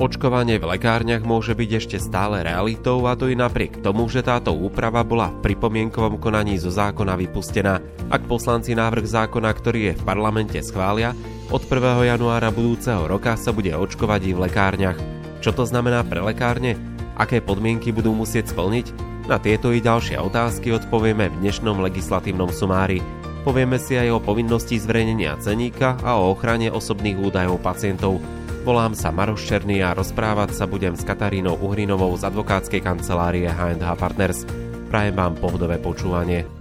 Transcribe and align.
očkovanie 0.00 0.56
v 0.56 0.74
lekárniach 0.74 1.20
môže 1.22 1.52
byť 1.52 1.70
ešte 1.76 1.96
stále 2.00 2.40
realitou 2.40 3.04
a 3.04 3.12
to 3.12 3.28
i 3.28 3.36
napriek 3.36 3.84
tomu, 3.84 4.08
že 4.08 4.24
táto 4.24 4.56
úprava 4.56 5.04
bola 5.04 5.28
v 5.28 5.52
pripomienkovom 5.52 6.16
konaní 6.16 6.56
zo 6.56 6.72
zákona 6.72 7.20
vypustená. 7.20 7.84
Ak 8.08 8.24
poslanci 8.24 8.72
návrh 8.72 9.04
zákona, 9.04 9.52
ktorý 9.52 9.92
je 9.92 9.94
v 10.00 10.06
parlamente 10.08 10.56
schvália, 10.64 11.12
od 11.52 11.60
1. 11.68 12.16
januára 12.16 12.48
budúceho 12.48 13.04
roka 13.04 13.36
sa 13.36 13.52
bude 13.52 13.76
očkovať 13.76 14.20
i 14.24 14.32
v 14.32 14.42
lekárniach. 14.48 14.98
Čo 15.44 15.52
to 15.52 15.68
znamená 15.68 16.00
pre 16.08 16.24
lekárne? 16.24 16.80
Aké 17.20 17.44
podmienky 17.44 17.92
budú 17.92 18.16
musieť 18.16 18.56
splniť? 18.56 18.96
Na 19.28 19.36
tieto 19.36 19.70
i 19.70 19.84
ďalšie 19.84 20.16
otázky 20.16 20.72
odpovieme 20.72 21.28
v 21.28 21.38
dnešnom 21.44 21.76
legislatívnom 21.84 22.48
sumári. 22.48 23.04
Povieme 23.40 23.76
si 23.76 23.96
aj 23.96 24.16
o 24.16 24.18
povinnosti 24.20 24.80
zverejnenia 24.80 25.36
ceníka 25.40 25.96
a 26.00 26.16
o 26.16 26.32
ochrane 26.32 26.68
osobných 26.72 27.20
údajov 27.20 27.60
pacientov. 27.60 28.20
Volám 28.60 28.92
sa 28.92 29.08
Maroš 29.08 29.48
Černý 29.48 29.80
a 29.80 29.96
rozprávať 29.96 30.52
sa 30.52 30.68
budem 30.68 30.92
s 30.92 31.00
Katarínou 31.00 31.56
Uhrinovou 31.64 32.12
z 32.20 32.28
advokátskej 32.28 32.84
kancelárie 32.84 33.48
H&H 33.48 33.88
Partners. 33.96 34.44
Prajem 34.92 35.16
vám 35.16 35.32
pohodové 35.40 35.80
počúvanie. 35.80 36.59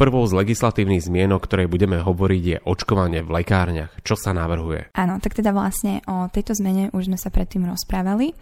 Prvou 0.00 0.24
z 0.24 0.32
legislatívnych 0.32 1.12
zmien, 1.12 1.28
o 1.28 1.36
ktorej 1.36 1.68
budeme 1.68 2.00
hovoriť, 2.00 2.42
je 2.48 2.56
očkovanie 2.64 3.20
v 3.20 3.36
lekárniach. 3.36 3.92
Čo 4.00 4.16
sa 4.16 4.32
navrhuje? 4.32 4.96
Áno, 4.96 5.20
tak 5.20 5.36
teda 5.36 5.52
vlastne 5.52 6.00
o 6.08 6.24
tejto 6.32 6.56
zmene 6.56 6.88
už 6.96 7.12
sme 7.12 7.20
sa 7.20 7.28
predtým 7.28 7.68
rozprávali. 7.68 8.32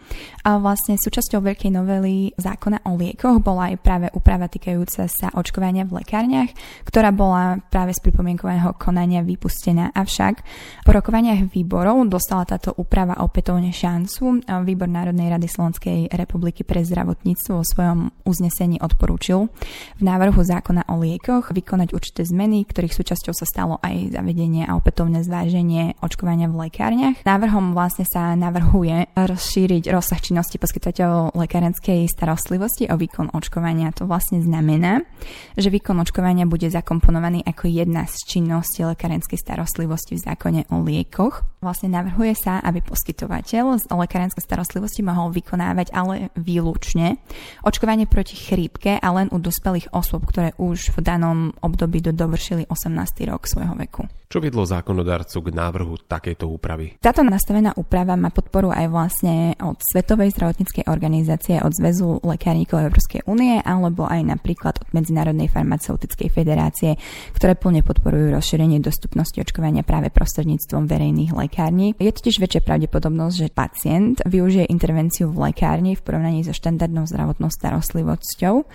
A 0.46 0.62
vlastne 0.62 0.94
súčasťou 0.94 1.42
veľkej 1.42 1.74
novely 1.74 2.30
zákona 2.38 2.86
o 2.86 2.94
liekoch 2.94 3.42
bola 3.42 3.74
aj 3.74 3.82
práve 3.82 4.06
úprava 4.14 4.46
týkajúca 4.46 5.10
sa 5.10 5.34
očkovania 5.34 5.82
v 5.82 5.98
lekárniach, 5.98 6.54
ktorá 6.87 7.10
bola 7.10 7.59
práve 7.74 7.90
z 7.90 8.06
pripomienkového 8.06 8.78
konania 8.78 9.26
vypustená. 9.26 9.90
Avšak 9.98 10.46
po 10.87 10.95
rokovaniach 10.95 11.50
výborov 11.50 12.06
dostala 12.06 12.46
táto 12.46 12.70
úprava 12.78 13.18
opätovne 13.26 13.74
šancu. 13.74 14.46
Výbor 14.46 14.87
Národnej 14.87 15.26
rady 15.26 15.50
Slovenskej 15.50 16.15
republiky 16.15 16.62
pre 16.62 16.87
zdravotníctvo 16.87 17.50
vo 17.59 17.66
svojom 17.66 18.15
uznesení 18.22 18.78
odporúčil 18.78 19.50
v 19.98 20.02
návrhu 20.06 20.38
zákona 20.38 20.87
o 20.87 21.02
liekoch 21.02 21.48
vykonať 21.52 21.95
určité 21.95 22.23
zmeny, 22.24 22.65
ktorých 22.65 22.95
súčasťou 22.95 23.35
sa 23.37 23.46
stalo 23.49 23.80
aj 23.80 24.15
zavedenie 24.15 24.66
a 24.68 24.77
opätovné 24.77 25.23
zváženie 25.23 25.96
očkovania 26.02 26.51
v 26.51 26.68
lekárniach. 26.68 27.23
Návrhom 27.24 27.77
vlastne 27.77 28.05
sa 28.09 28.35
navrhuje 28.35 29.13
rozšíriť 29.15 29.90
rozsah 29.93 30.21
činnosti 30.21 30.57
poskytateľov 30.60 31.38
lekárenskej 31.38 32.09
starostlivosti 32.10 32.90
o 32.90 32.96
výkon 32.99 33.32
očkovania. 33.32 33.95
To 33.99 34.10
vlastne 34.10 34.43
znamená, 34.43 35.07
že 35.55 35.71
výkon 35.71 35.99
očkovania 36.02 36.49
bude 36.49 36.68
zakomponovaný 36.68 37.46
ako 37.46 37.71
jedna 37.71 38.05
z 38.10 38.16
činností 38.27 38.85
lekárenskej 38.85 39.38
starostlivosti 39.38 40.18
v 40.18 40.24
zákone 40.24 40.60
o 40.74 40.83
liekoch. 40.83 41.46
Vlastne 41.62 41.90
navrhuje 41.90 42.35
sa, 42.38 42.62
aby 42.62 42.83
poskytovateľ 42.83 43.83
z 43.83 43.85
lekárenskej 43.90 44.43
starostlivosti 44.43 45.02
mohol 45.02 45.35
vykonávať 45.35 45.90
ale 45.90 46.30
výlučne 46.38 47.18
očkovanie 47.66 48.07
proti 48.07 48.38
chrípke 48.38 48.99
a 48.99 49.09
len 49.15 49.27
u 49.35 49.43
dospelých 49.43 49.90
osôb, 49.90 50.27
ktoré 50.27 50.55
už 50.59 50.95
v 50.95 50.99
danom 51.02 51.37
tom 51.38 51.54
období 51.62 52.02
do 52.02 52.10
dovršili 52.10 52.66
18. 52.66 53.30
rok 53.30 53.46
svojho 53.46 53.78
veku. 53.78 54.10
Čo 54.28 54.44
viedlo 54.44 54.66
zákonodarcu 54.66 55.40
k 55.40 55.48
návrhu 55.54 55.94
takejto 56.04 56.50
úpravy? 56.50 57.00
Táto 57.00 57.24
nastavená 57.24 57.72
úprava 57.78 58.12
má 58.18 58.28
podporu 58.28 58.68
aj 58.68 58.86
vlastne 58.92 59.56
od 59.62 59.80
Svetovej 59.80 60.34
zdravotníckej 60.36 60.84
organizácie, 60.84 61.62
od 61.64 61.72
Zväzu 61.72 62.20
lekárníkov 62.26 62.90
Európskej 62.90 63.24
únie 63.24 63.62
alebo 63.64 64.04
aj 64.04 64.36
napríklad 64.36 64.82
od 64.84 64.88
Medzinárodnej 64.92 65.48
farmaceutickej 65.48 66.28
federácie, 66.28 67.00
ktoré 67.32 67.56
plne 67.56 67.81
podporujú 67.81 68.36
rozšírenie 68.36 68.84
dostupnosti 68.84 69.38
očkovania 69.41 69.86
práve 69.86 70.12
prostredníctvom 70.12 70.84
verejných 70.84 71.32
lekární. 71.32 71.97
Je 71.97 72.12
totiž 72.12 72.43
väčšia 72.43 72.60
pravdepodobnosť, 72.66 73.34
že 73.38 73.54
pacient 73.54 74.21
využije 74.28 74.69
intervenciu 74.69 75.32
v 75.32 75.48
lekárni 75.48 75.97
v 75.97 76.04
porovnaní 76.04 76.44
so 76.44 76.53
štandardnou 76.53 77.09
zdravotnou 77.09 77.48
starostlivosťou 77.48 78.69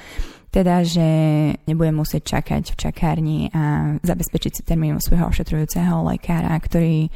teda, 0.53 0.85
že 0.85 1.07
nebudem 1.65 1.97
musieť 1.97 2.37
čakať 2.37 2.77
v 2.77 2.79
čakárni 2.79 3.39
a 3.49 3.97
zabezpečiť 4.05 4.51
si 4.53 4.61
termín 4.61 5.01
svojho 5.01 5.33
ošetrujúceho 5.33 6.05
lekára, 6.13 6.53
ktorý 6.61 7.09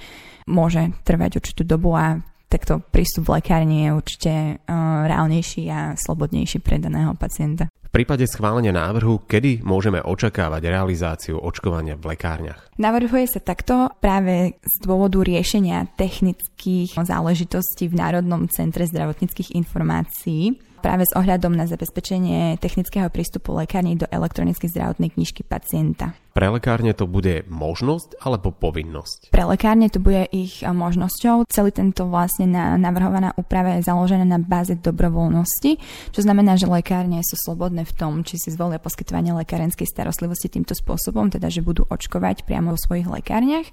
môže 0.50 0.90
trvať 1.06 1.38
určitú 1.38 1.62
dobu 1.62 1.94
a 1.94 2.18
takto 2.50 2.82
prístup 2.82 3.30
v 3.30 3.34
lekárni 3.38 3.86
je 3.86 3.90
určite 3.94 4.34
uh, 4.58 5.06
reálnejší 5.06 5.70
a 5.70 5.94
slobodnejší 5.94 6.64
pre 6.64 6.82
daného 6.82 7.14
pacienta. 7.14 7.70
V 7.88 7.96
prípade 8.04 8.28
schválenia 8.28 8.76
návrhu, 8.76 9.24
kedy 9.24 9.64
môžeme 9.64 10.04
očakávať 10.04 10.60
realizáciu 10.68 11.40
očkovania 11.40 11.96
v 11.96 12.14
lekárniach? 12.14 12.76
Navrhuje 12.76 13.32
sa 13.32 13.40
takto 13.40 13.90
práve 14.04 14.60
z 14.60 14.76
dôvodu 14.84 15.24
riešenia 15.24 15.88
technických 15.96 17.00
záležitostí 17.00 17.88
v 17.88 17.96
Národnom 17.96 18.52
centre 18.52 18.84
zdravotníckých 18.84 19.56
informácií 19.56 20.67
práve 20.80 21.04
s 21.10 21.14
ohľadom 21.18 21.52
na 21.52 21.66
zabezpečenie 21.66 22.62
technického 22.62 23.10
prístupu 23.10 23.52
lekární 23.58 23.98
do 23.98 24.06
elektronickej 24.08 24.70
zdravotnej 24.72 25.12
knižky 25.14 25.44
pacienta. 25.44 26.14
Pre 26.38 26.54
lekárne 26.54 26.94
to 26.94 27.10
bude 27.10 27.50
možnosť 27.50 28.22
alebo 28.22 28.54
povinnosť? 28.54 29.34
Pre 29.34 29.44
lekárne 29.50 29.90
to 29.90 29.98
bude 29.98 30.30
ich 30.30 30.62
možnosťou. 30.62 31.50
Celý 31.50 31.74
tento 31.74 32.06
vlastne 32.06 32.46
navrhovaná 32.78 33.34
úprava 33.34 33.82
je 33.82 33.90
založená 33.90 34.22
na 34.22 34.38
báze 34.38 34.78
dobrovoľnosti, 34.78 35.82
čo 36.14 36.20
znamená, 36.22 36.54
že 36.54 36.70
lekárne 36.70 37.26
sú 37.26 37.42
slobodné 37.42 37.90
v 37.90 37.96
tom, 37.98 38.22
či 38.22 38.38
si 38.38 38.54
zvolia 38.54 38.78
poskytovanie 38.78 39.34
lekárenskej 39.34 39.90
starostlivosti 39.90 40.54
týmto 40.54 40.78
spôsobom, 40.78 41.34
teda 41.34 41.50
že 41.50 41.66
budú 41.66 41.90
očkovať 41.90 42.46
priamo 42.46 42.70
vo 42.70 42.78
svojich 42.78 43.10
lekárniach. 43.10 43.66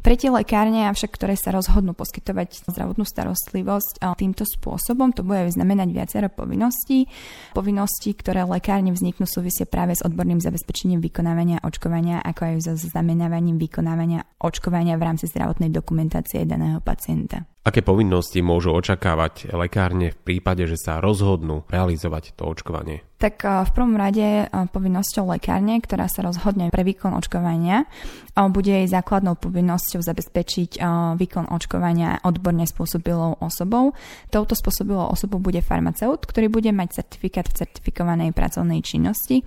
Pre 0.00 0.16
tie 0.16 0.32
lekárne, 0.32 0.88
avšak, 0.88 1.12
ktoré 1.12 1.36
sa 1.36 1.52
rozhodnú 1.52 1.92
poskytovať 1.92 2.64
zdravotnú 2.72 3.04
starostlivosť 3.04 4.00
týmto 4.16 4.48
spôsobom, 4.48 5.12
to 5.12 5.20
bude 5.20 5.52
znamenať 5.52 5.92
viacero 5.92 6.28
povinností. 6.32 7.04
Povinnosti, 7.52 8.16
ktoré 8.16 8.48
lekárne 8.48 8.96
vzniknú, 8.96 9.28
súvisia 9.28 9.68
práve 9.68 9.92
s 9.92 10.00
odborným 10.00 10.40
zabezpečením 10.40 11.04
vykonávania 11.04 11.60
očkovania, 11.60 12.24
ako 12.24 12.40
aj 12.48 12.54
so 12.64 12.74
znamenávaním 12.80 13.60
vykonávania 13.60 14.24
očkovania 14.40 14.96
v 14.96 15.04
rámci 15.04 15.28
zdravotnej 15.28 15.68
dokumentácie 15.68 16.48
daného 16.48 16.80
pacienta. 16.80 17.44
Aké 17.60 17.84
povinnosti 17.84 18.40
môžu 18.40 18.72
očakávať 18.72 19.52
lekárne 19.52 20.16
v 20.16 20.18
prípade, 20.24 20.64
že 20.64 20.80
sa 20.80 20.96
rozhodnú 20.96 21.68
realizovať 21.68 22.32
to 22.32 22.48
očkovanie? 22.48 23.04
Tak 23.20 23.44
eh, 23.44 23.52
v 23.68 23.70
prvom 23.76 24.00
rade 24.00 24.24
eh, 24.24 24.48
povinnosťou 24.48 25.28
lekárne, 25.36 25.76
ktorá 25.76 26.08
sa 26.08 26.24
rozhodne 26.24 26.72
pre 26.72 26.88
výkon 26.88 27.12
očkovania, 27.12 27.84
eh, 27.84 28.48
bude 28.48 28.72
jej 28.72 28.88
základnou 28.88 29.36
povinnosťou 29.36 30.00
zabezpečiť 30.00 30.80
výkon 31.20 31.52
očkovania 31.52 32.24
odborne 32.24 32.64
spôsobilou 32.64 33.36
osobou. 33.44 33.92
Touto 34.32 34.56
spôsobilou 34.56 35.12
osobou 35.12 35.36
bude 35.36 35.60
farmaceut, 35.60 36.24
ktorý 36.24 36.48
bude 36.48 36.72
mať 36.72 37.04
certifikát 37.04 37.44
v 37.44 37.60
certifikovanej 37.60 38.32
pracovnej 38.32 38.80
činnosti. 38.80 39.44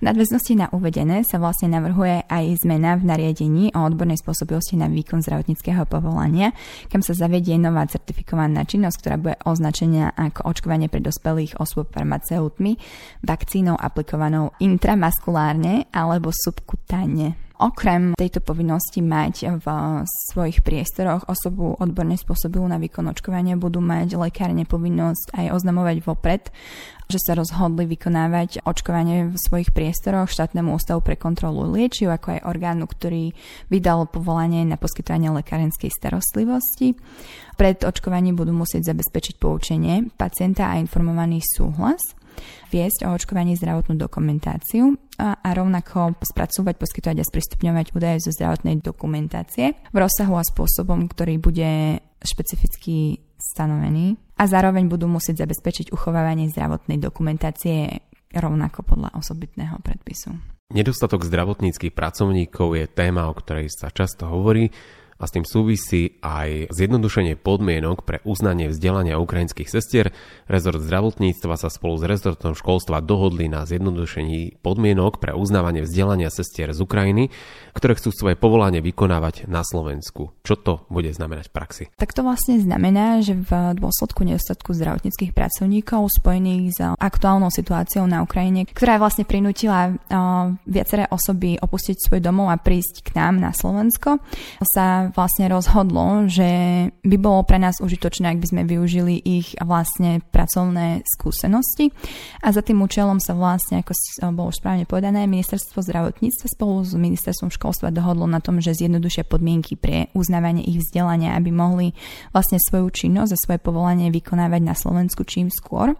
V 0.00 0.02
nadväznosti 0.02 0.58
na 0.58 0.66
uvedené 0.74 1.22
sa 1.22 1.38
vlastne 1.38 1.70
navrhuje 1.70 2.26
aj 2.26 2.66
zmena 2.66 2.98
v 2.98 3.06
nariadení 3.06 3.70
o 3.78 3.86
odbornej 3.86 4.18
spôsobilosti 4.18 4.74
na 4.74 4.90
výkon 4.90 5.22
zdravotníckého 5.22 5.86
povolania, 5.86 6.50
kam 6.90 7.04
sa 7.04 7.14
zavedie 7.14 7.51
je 7.52 7.60
nová 7.60 7.84
certifikovaná 7.84 8.64
činnosť, 8.64 8.96
ktorá 8.98 9.16
bude 9.20 9.36
označená 9.44 10.16
ako 10.16 10.48
očkovanie 10.48 10.88
pre 10.88 11.04
dospelých 11.04 11.60
osôb 11.60 11.92
farmaceutmi, 11.92 12.80
vakcínou 13.20 13.76
aplikovanou 13.76 14.56
intramaskulárne 14.58 15.92
alebo 15.92 16.32
subkutáne. 16.32 17.51
Okrem 17.62 18.18
tejto 18.18 18.42
povinnosti 18.42 18.98
mať 18.98 19.62
v 19.62 19.66
svojich 20.02 20.66
priestoroch 20.66 21.30
osobu 21.30 21.78
odborne 21.78 22.18
spôsobilú 22.18 22.66
na 22.66 22.74
výkon 22.74 23.06
očkovania 23.06 23.54
budú 23.54 23.78
mať 23.78 24.18
lekárne 24.18 24.66
povinnosť 24.66 25.30
aj 25.30 25.46
oznamovať 25.54 26.02
vopred, 26.02 26.50
že 27.06 27.22
sa 27.22 27.38
rozhodli 27.38 27.86
vykonávať 27.86 28.66
očkovanie 28.66 29.30
v 29.30 29.38
svojich 29.38 29.70
priestoroch 29.70 30.26
štátnemu 30.26 30.74
ústavu 30.74 31.06
pre 31.06 31.14
kontrolu 31.14 31.70
liečiv, 31.70 32.10
ako 32.10 32.34
aj 32.34 32.50
orgánu, 32.50 32.90
ktorý 32.90 33.30
vydal 33.70 34.10
povolanie 34.10 34.66
na 34.66 34.74
poskytovanie 34.74 35.30
lekárenskej 35.30 35.94
starostlivosti. 35.94 36.98
Pred 37.54 37.86
očkovaním 37.86 38.34
budú 38.34 38.50
musieť 38.50 38.90
zabezpečiť 38.90 39.38
poučenie 39.38 40.10
pacienta 40.18 40.66
a 40.66 40.82
informovaný 40.82 41.38
súhlas 41.46 42.02
viesť 42.72 43.04
o 43.06 43.14
očkovaní 43.14 43.54
zdravotnú 43.58 44.00
dokumentáciu 44.00 44.96
a, 45.20 45.38
a 45.38 45.48
rovnako 45.52 46.16
spracúvať, 46.24 46.74
poskytovať 46.80 47.16
a 47.20 47.28
sprístupňovať 47.28 47.86
údaje 47.92 48.18
zo 48.24 48.30
zdravotnej 48.32 48.80
dokumentácie 48.80 49.76
v 49.92 49.96
rozsahu 49.96 50.34
a 50.36 50.44
spôsobom, 50.44 51.06
ktorý 51.10 51.36
bude 51.38 52.00
špecificky 52.22 53.20
stanovený 53.36 54.16
a 54.38 54.46
zároveň 54.46 54.86
budú 54.86 55.10
musieť 55.10 55.42
zabezpečiť 55.46 55.90
uchovávanie 55.90 56.48
zdravotnej 56.50 57.02
dokumentácie 57.02 57.98
rovnako 58.32 58.86
podľa 58.86 59.10
osobitného 59.18 59.76
predpisu. 59.84 60.32
Nedostatok 60.72 61.28
zdravotníckých 61.28 61.92
pracovníkov 61.92 62.80
je 62.80 62.86
téma, 62.88 63.28
o 63.28 63.36
ktorej 63.36 63.68
sa 63.68 63.92
často 63.92 64.24
hovorí 64.24 64.72
a 65.22 65.30
s 65.30 65.34
tým 65.38 65.46
súvisí 65.46 66.18
aj 66.18 66.74
zjednodušenie 66.74 67.38
podmienok 67.38 68.02
pre 68.02 68.18
uznanie 68.26 68.66
vzdelania 68.66 69.22
ukrajinských 69.22 69.70
sestier. 69.70 70.10
Rezort 70.50 70.82
zdravotníctva 70.82 71.54
sa 71.54 71.70
spolu 71.70 72.02
s 72.02 72.04
rezortom 72.10 72.58
školstva 72.58 72.98
dohodli 72.98 73.46
na 73.46 73.62
zjednodušení 73.62 74.58
podmienok 74.66 75.22
pre 75.22 75.30
uznávanie 75.30 75.86
vzdelania 75.86 76.26
sestier 76.26 76.74
z 76.74 76.82
Ukrajiny, 76.82 77.30
ktoré 77.78 77.94
chcú 77.94 78.10
svoje 78.10 78.34
povolanie 78.34 78.82
vykonávať 78.82 79.46
na 79.46 79.62
Slovensku. 79.62 80.34
Čo 80.42 80.58
to 80.58 80.72
bude 80.90 81.14
znamenať 81.14 81.46
v 81.48 81.54
praxi? 81.54 81.84
Tak 81.94 82.10
to 82.10 82.26
vlastne 82.26 82.58
znamená, 82.58 83.22
že 83.22 83.38
v 83.38 83.78
dôsledku 83.78 84.26
nedostatku 84.26 84.74
zdravotníckých 84.74 85.30
pracovníkov 85.30 86.10
spojených 86.18 86.64
s 86.74 86.80
aktuálnou 86.98 87.54
situáciou 87.54 88.10
na 88.10 88.26
Ukrajine, 88.26 88.66
ktorá 88.66 88.98
vlastne 88.98 89.22
prinútila 89.22 89.94
uh, 89.94 90.50
viaceré 90.66 91.06
osoby 91.14 91.62
opustiť 91.62 92.10
svoj 92.10 92.18
domov 92.18 92.50
a 92.50 92.58
prísť 92.58 93.06
k 93.06 93.14
nám 93.14 93.38
na 93.38 93.54
Slovensko, 93.54 94.18
sa 94.74 95.11
vlastne 95.12 95.46
rozhodlo, 95.46 96.26
že 96.26 96.48
by 97.04 97.16
bolo 97.20 97.44
pre 97.44 97.60
nás 97.60 97.78
užitočné, 97.78 98.32
ak 98.32 98.40
by 98.40 98.46
sme 98.48 98.62
využili 98.64 99.20
ich 99.20 99.54
vlastne 99.60 100.24
pracovné 100.32 101.04
skúsenosti. 101.04 101.92
A 102.42 102.50
za 102.50 102.64
tým 102.64 102.80
účelom 102.82 103.20
sa 103.20 103.36
vlastne, 103.36 103.84
ako 103.84 103.92
bolo 104.34 104.50
už 104.50 104.58
správne 104.58 104.88
povedané, 104.88 105.28
ministerstvo 105.30 105.84
zdravotníctva 105.84 106.46
spolu 106.48 106.82
s 106.82 106.92
ministerstvom 106.96 107.52
školstva 107.52 107.94
dohodlo 107.94 108.24
na 108.26 108.40
tom, 108.42 108.58
že 108.58 108.74
zjednodušia 108.74 109.28
podmienky 109.28 109.78
pre 109.78 110.10
uznávanie 110.16 110.64
ich 110.66 110.82
vzdelania, 110.82 111.36
aby 111.36 111.54
mohli 111.54 111.92
vlastne 112.32 112.58
svoju 112.58 112.90
činnosť 112.90 113.32
a 113.36 113.42
svoje 113.42 113.60
povolanie 113.62 114.10
vykonávať 114.10 114.62
na 114.64 114.74
Slovensku 114.74 115.22
čím 115.28 115.52
skôr. 115.52 115.94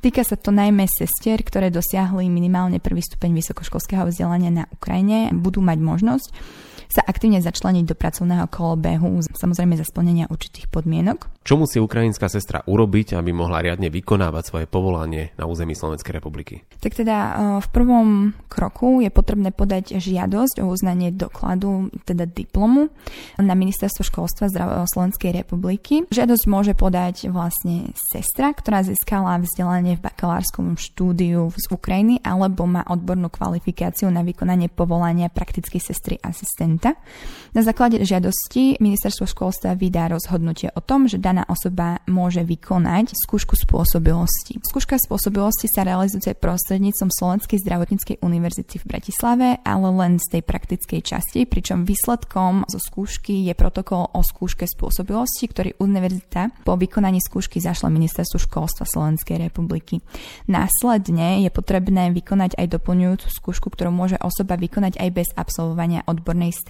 Týka 0.00 0.24
sa 0.24 0.32
to 0.40 0.48
najmä 0.48 0.88
sestier, 0.88 1.44
ktoré 1.44 1.68
dosiahli 1.68 2.24
minimálne 2.32 2.80
prvý 2.80 3.04
stupeň 3.04 3.36
vysokoškolského 3.36 4.08
vzdelania 4.08 4.48
na 4.48 4.64
Ukrajine, 4.72 5.28
budú 5.36 5.60
mať 5.60 5.76
možnosť 5.76 6.28
sa 6.90 7.06
aktívne 7.06 7.38
začleniť 7.38 7.84
do 7.86 7.94
pracovného 7.94 8.50
kolobehu, 8.50 9.22
samozrejme 9.38 9.78
za 9.78 9.86
splnenia 9.86 10.26
určitých 10.26 10.66
podmienok. 10.66 11.30
Čo 11.46 11.56
musí 11.56 11.78
ukrajinská 11.78 12.26
sestra 12.26 12.66
urobiť, 12.66 13.14
aby 13.14 13.30
mohla 13.30 13.62
riadne 13.62 13.88
vykonávať 13.88 14.42
svoje 14.44 14.66
povolanie 14.66 15.30
na 15.38 15.46
území 15.46 15.78
Slovenskej 15.78 16.18
republiky? 16.18 16.66
Tak 16.82 16.98
teda 16.98 17.16
e, 17.16 17.32
v 17.62 17.68
prvom 17.70 18.08
kroku 18.50 19.00
je 19.00 19.08
potrebné 19.08 19.54
podať 19.54 20.02
žiadosť 20.02 20.66
o 20.66 20.68
uznanie 20.68 21.14
dokladu, 21.14 21.94
teda 22.02 22.26
diplomu 22.26 22.90
na 23.38 23.54
ministerstvo 23.54 24.02
školstva 24.02 24.50
Slovenskej 24.90 25.30
republiky. 25.30 26.04
Žiadosť 26.10 26.44
môže 26.50 26.74
podať 26.74 27.30
vlastne 27.30 27.94
sestra, 27.94 28.50
ktorá 28.50 28.82
získala 28.82 29.38
vzdelanie 29.38 29.94
v 29.94 30.04
bakalárskom 30.04 30.74
štúdiu 30.74 31.54
z 31.54 31.66
Ukrajiny 31.70 32.18
alebo 32.26 32.66
má 32.66 32.82
odbornú 32.90 33.30
kvalifikáciu 33.30 34.10
na 34.10 34.26
vykonanie 34.26 34.66
povolania 34.66 35.30
praktickej 35.30 35.80
sestry 35.80 36.16
asistent 36.20 36.79
klienta. 36.80 36.96
Na 37.50 37.66
základe 37.66 37.98
žiadosti 38.06 38.78
ministerstvo 38.78 39.26
školstva 39.26 39.74
vydá 39.74 40.06
rozhodnutie 40.06 40.70
o 40.70 40.78
tom, 40.78 41.10
že 41.10 41.18
daná 41.18 41.42
osoba 41.50 41.98
môže 42.06 42.46
vykonať 42.46 43.10
skúšku 43.26 43.58
spôsobilosti. 43.58 44.62
Skúška 44.62 44.94
spôsobilosti 45.02 45.66
sa 45.66 45.82
realizuje 45.82 46.38
prostredníctvom 46.38 47.10
Slovenskej 47.10 47.58
zdravotníckej 47.58 48.22
univerzity 48.22 48.78
v 48.78 48.86
Bratislave, 48.86 49.46
ale 49.66 49.88
len 49.90 50.22
z 50.22 50.38
tej 50.38 50.42
praktickej 50.46 51.02
časti, 51.02 51.42
pričom 51.42 51.82
výsledkom 51.82 52.70
zo 52.70 52.78
skúšky 52.78 53.42
je 53.50 53.54
protokol 53.58 54.06
o 54.14 54.22
skúške 54.22 54.70
spôsobilosti, 54.70 55.50
ktorý 55.50 55.70
univerzita 55.82 56.62
po 56.62 56.78
vykonaní 56.78 57.18
skúšky 57.18 57.58
zašla 57.58 57.90
ministerstvu 57.90 58.46
školstva 58.46 58.86
Slovenskej 58.86 59.50
republiky. 59.50 59.98
Následne 60.46 61.42
je 61.42 61.50
potrebné 61.50 62.14
vykonať 62.14 62.54
aj 62.62 62.78
doplňujúcu 62.78 63.26
skúšku, 63.26 63.74
ktorú 63.74 63.90
môže 63.90 64.22
osoba 64.22 64.54
vykonať 64.54 65.02
aj 65.02 65.08
bez 65.10 65.28
absolvovania 65.34 66.06
odbornej 66.06 66.54
stáže 66.54 66.69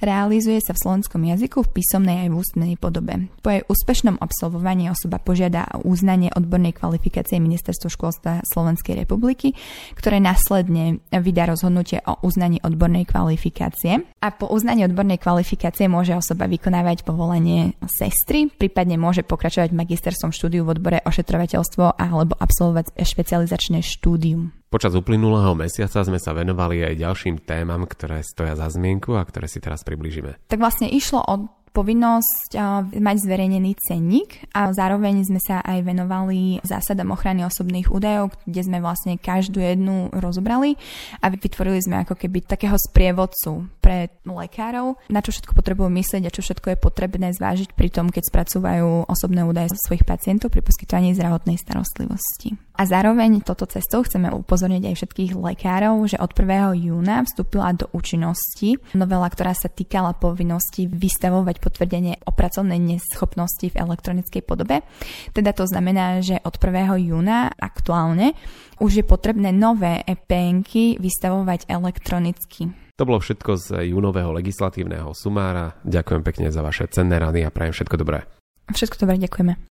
realizuje 0.00 0.60
sa 0.60 0.72
v 0.72 0.82
slovenskom 0.84 1.20
jazyku 1.24 1.64
v 1.64 1.72
písomnej 1.76 2.16
aj 2.24 2.28
v 2.32 2.36
ústnej 2.36 2.72
podobe. 2.76 3.28
Po 3.40 3.48
jej 3.52 3.62
úspešnom 3.64 4.20
absolvovaní 4.20 4.88
osoba 4.88 5.20
požiada 5.20 5.68
o 5.76 5.88
uznanie 5.88 6.32
odbornej 6.32 6.76
kvalifikácie 6.76 7.40
Ministerstva 7.40 7.88
školstva 7.92 8.32
Slovenskej 8.44 9.04
republiky, 9.04 9.56
ktoré 9.96 10.20
následne 10.20 11.00
vydá 11.08 11.48
rozhodnutie 11.48 12.04
o 12.04 12.20
uznaní 12.20 12.60
odbornej 12.60 13.08
kvalifikácie. 13.08 14.04
A 14.20 14.28
po 14.32 14.48
uznaní 14.52 14.84
odbornej 14.84 15.20
kvalifikácie 15.20 15.88
môže 15.88 16.12
osoba 16.16 16.44
vykonávať 16.48 17.04
povolenie 17.04 17.76
sestry, 17.88 18.48
prípadne 18.48 19.00
môže 19.00 19.24
pokračovať 19.24 19.72
magisterstvom 19.72 20.32
štúdiu 20.32 20.68
v 20.68 20.76
odbore 20.76 20.98
ošetrovateľstvo 21.04 21.96
alebo 21.96 22.36
absolvovať 22.36 22.96
špecializačné 23.00 23.80
štúdium. 23.80 24.52
Počas 24.74 24.98
uplynulého 24.98 25.54
mesiaca 25.54 26.02
sme 26.02 26.18
sa 26.18 26.34
venovali 26.34 26.82
aj 26.82 26.98
ďalším 26.98 27.46
témam, 27.46 27.86
ktoré 27.86 28.26
stoja 28.26 28.58
za 28.58 28.66
zmienku 28.66 29.14
a 29.14 29.22
ktoré 29.22 29.46
si 29.46 29.62
teraz 29.62 29.86
približíme. 29.86 30.50
Tak 30.50 30.58
vlastne 30.58 30.90
išlo 30.90 31.22
o 31.22 31.46
povinnosť 31.74 32.54
mať 32.94 33.16
zverejnený 33.18 33.74
cenník 33.82 34.46
a 34.54 34.70
zároveň 34.70 35.26
sme 35.26 35.42
sa 35.42 35.58
aj 35.58 35.82
venovali 35.82 36.62
zásadám 36.62 37.10
ochrany 37.10 37.42
osobných 37.42 37.90
údajov, 37.90 38.30
kde 38.46 38.62
sme 38.62 38.78
vlastne 38.78 39.18
každú 39.18 39.58
jednu 39.58 40.14
rozobrali 40.14 40.78
a 41.18 41.34
vytvorili 41.34 41.82
sme 41.82 42.06
ako 42.06 42.14
keby 42.14 42.46
takého 42.46 42.78
sprievodcu 42.78 43.66
pre 43.82 44.14
lekárov, 44.24 44.96
na 45.10 45.20
čo 45.20 45.34
všetko 45.34 45.52
potrebujú 45.52 45.90
myslieť 45.90 46.22
a 46.24 46.32
čo 46.32 46.40
všetko 46.40 46.72
je 46.72 46.78
potrebné 46.78 47.34
zvážiť 47.34 47.74
pri 47.74 47.90
tom, 47.90 48.08
keď 48.08 48.30
spracúvajú 48.30 49.10
osobné 49.10 49.42
údaje 49.44 49.74
svojich 49.74 50.06
pacientov 50.06 50.54
pri 50.54 50.62
poskytovaní 50.62 51.12
zdravotnej 51.12 51.58
starostlivosti. 51.58 52.56
A 52.74 52.90
zároveň 52.90 53.38
toto 53.44 53.70
cestou 53.70 54.02
chceme 54.02 54.34
upozorniť 54.34 54.82
aj 54.90 54.94
všetkých 54.98 55.32
lekárov, 55.38 56.10
že 56.10 56.18
od 56.18 56.32
1. 56.34 56.74
júna 56.90 57.22
vstúpila 57.22 57.70
do 57.70 57.86
účinnosti 57.94 58.82
novela, 58.98 59.30
ktorá 59.30 59.54
sa 59.54 59.70
týkala 59.70 60.16
povinnosti 60.16 60.90
vystavovať 60.90 61.62
potvrdenie 61.64 62.20
o 62.28 62.30
pracovnej 62.36 62.76
neschopnosti 62.76 63.64
v 63.64 63.80
elektronickej 63.80 64.44
podobe. 64.44 64.84
Teda 65.32 65.56
to 65.56 65.64
znamená, 65.64 66.20
že 66.20 66.36
od 66.44 66.60
1. 66.60 67.08
júna 67.08 67.48
aktuálne 67.56 68.36
už 68.84 69.00
je 69.00 69.04
potrebné 69.08 69.48
nové 69.56 70.04
EPNky 70.04 71.00
vystavovať 71.00 71.72
elektronicky. 71.72 72.68
To 72.94 73.08
bolo 73.08 73.18
všetko 73.18 73.50
z 73.58 73.66
júnového 73.90 74.30
legislatívneho 74.30 75.10
sumára. 75.18 75.74
Ďakujem 75.82 76.22
pekne 76.22 76.48
za 76.54 76.62
vaše 76.62 76.86
cenné 76.92 77.18
rady 77.18 77.42
a 77.42 77.50
prajem 77.50 77.74
všetko 77.74 77.96
dobré. 77.98 78.22
Všetko 78.70 79.02
dobré, 79.02 79.18
ďakujeme. 79.18 79.73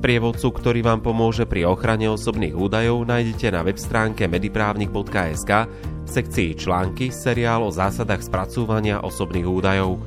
Sprievodcu, 0.00 0.48
ktorý 0.48 0.80
vám 0.80 1.04
pomôže 1.04 1.44
pri 1.44 1.68
ochrane 1.68 2.08
osobných 2.08 2.56
údajov, 2.56 3.04
nájdete 3.04 3.52
na 3.52 3.60
web 3.60 3.76
stránke 3.76 4.24
mediprávnik.sk 4.24 5.68
v 5.68 6.08
sekcii 6.08 6.56
články 6.56 7.12
seriál 7.12 7.60
o 7.60 7.68
zásadách 7.68 8.24
spracúvania 8.24 9.04
osobných 9.04 9.44
údajov. 9.44 10.00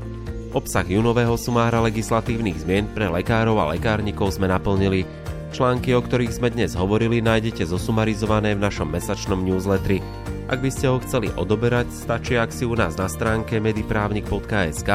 Obsah 0.49 0.81
junového 0.81 1.37
sumára 1.37 1.77
legislatívnych 1.85 2.65
zmien 2.65 2.89
pre 2.89 3.05
lekárov 3.05 3.53
a 3.61 3.69
lekárnikov 3.77 4.33
sme 4.33 4.49
naplnili. 4.49 5.05
Články, 5.53 5.93
o 5.93 6.01
ktorých 6.01 6.33
sme 6.33 6.49
dnes 6.49 6.73
hovorili, 6.73 7.21
nájdete 7.21 7.69
zosumarizované 7.69 8.57
v 8.57 8.65
našom 8.65 8.89
mesačnom 8.89 9.45
newsletteri. 9.45 10.01
Ak 10.49 10.65
by 10.65 10.69
ste 10.73 10.89
ho 10.89 10.97
chceli 11.05 11.29
odoberať, 11.37 11.93
stačí, 11.93 12.41
ak 12.41 12.49
si 12.49 12.65
u 12.65 12.73
nás 12.73 12.97
na 12.97 13.05
stránke 13.05 13.61
mediprávnik.sk 13.61 14.89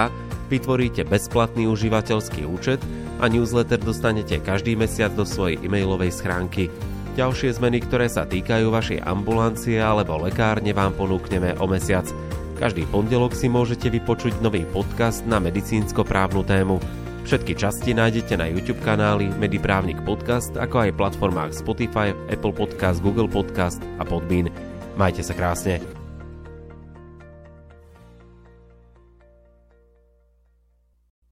vytvoríte 0.50 1.06
bezplatný 1.06 1.70
užívateľský 1.70 2.42
účet 2.42 2.82
a 3.22 3.30
newsletter 3.30 3.78
dostanete 3.78 4.42
každý 4.42 4.74
mesiac 4.74 5.14
do 5.14 5.22
svojej 5.22 5.62
e-mailovej 5.62 6.10
schránky. 6.10 6.66
Ďalšie 7.14 7.54
zmeny, 7.54 7.78
ktoré 7.78 8.10
sa 8.10 8.26
týkajú 8.26 8.74
vašej 8.74 9.06
ambulancie 9.06 9.78
alebo 9.78 10.18
lekárne 10.18 10.74
vám 10.74 10.90
ponúkneme 10.90 11.54
o 11.62 11.70
mesiac. 11.70 12.10
Každý 12.58 12.82
pondelok 12.90 13.30
si 13.30 13.46
môžete 13.46 13.94
vypočuť 13.94 14.42
nový 14.42 14.66
podcast 14.66 15.22
na 15.22 15.38
medicínsko-právnu 15.38 16.42
tému. 16.42 16.82
Všetky 17.28 17.60
časti 17.60 17.92
nájdete 17.92 18.40
na 18.40 18.48
YouTube 18.48 18.80
kanáli 18.80 19.28
Mediprávnik 19.36 20.00
Podcast, 20.00 20.56
ako 20.56 20.88
aj 20.88 20.96
platformách 20.96 21.60
Spotify, 21.60 22.16
Apple 22.32 22.56
Podcast, 22.56 23.04
Google 23.04 23.28
Podcast 23.28 23.84
a 24.00 24.04
Podbean. 24.08 24.48
Majte 24.96 25.20
sa 25.20 25.36
krásne. 25.36 25.97